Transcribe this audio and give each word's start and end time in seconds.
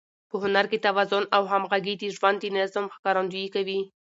په 0.29 0.35
هنر 0.43 0.65
کې 0.71 0.83
توازن 0.87 1.23
او 1.35 1.43
همغږي 1.51 1.95
د 1.97 2.03
ژوند 2.15 2.37
د 2.41 2.45
نظم 2.57 2.85
ښکارندويي 2.95 3.49
کوي. 3.55 3.79